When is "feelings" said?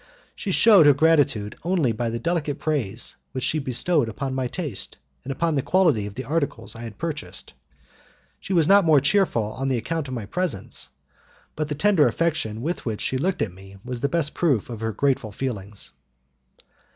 15.31-15.91